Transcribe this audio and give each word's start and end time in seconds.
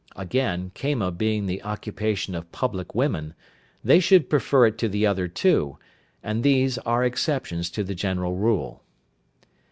Again, 0.15 0.71
Kama 0.73 1.11
being 1.11 1.45
the 1.45 1.61
occupation 1.61 2.33
of 2.33 2.51
public 2.51 2.95
women, 2.95 3.35
they 3.83 3.99
should 3.99 4.31
prefer 4.31 4.65
it 4.65 4.79
to 4.79 4.89
the 4.89 5.05
other 5.05 5.27
two, 5.27 5.77
and 6.23 6.41
these 6.41 6.79
are 6.79 7.05
exceptions 7.05 7.69
to 7.69 7.83
the 7.83 7.93
general 7.93 8.35
rule. 8.35 8.81